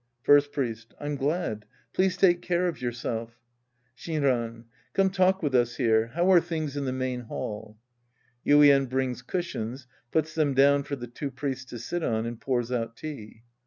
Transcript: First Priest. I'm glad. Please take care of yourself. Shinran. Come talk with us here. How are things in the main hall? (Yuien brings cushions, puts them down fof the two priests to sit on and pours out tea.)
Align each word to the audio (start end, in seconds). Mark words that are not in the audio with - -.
First 0.23 0.51
Priest. 0.51 0.95
I'm 0.99 1.15
glad. 1.15 1.65
Please 1.93 2.17
take 2.17 2.41
care 2.41 2.67
of 2.67 2.81
yourself. 2.81 3.37
Shinran. 3.95 4.63
Come 4.93 5.11
talk 5.11 5.43
with 5.43 5.53
us 5.53 5.75
here. 5.75 6.07
How 6.15 6.31
are 6.31 6.39
things 6.41 6.75
in 6.75 6.85
the 6.85 6.91
main 6.91 7.19
hall? 7.25 7.77
(Yuien 8.43 8.89
brings 8.89 9.21
cushions, 9.21 9.85
puts 10.11 10.33
them 10.33 10.55
down 10.55 10.83
fof 10.85 10.99
the 11.01 11.05
two 11.05 11.29
priests 11.29 11.65
to 11.65 11.77
sit 11.77 12.01
on 12.03 12.25
and 12.25 12.41
pours 12.41 12.71
out 12.71 12.97
tea.) 12.97 13.43